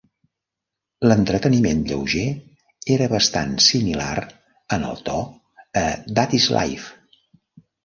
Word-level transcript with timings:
L"entreteniment 1.09 1.83
lleuger 1.91 2.23
era 2.95 3.11
bastant 3.13 3.53
similar 3.67 4.17
en 4.79 4.89
el 4.89 5.07
to 5.11 5.21
a 5.85 5.87
That's 6.19 6.51
Life! 6.59 6.91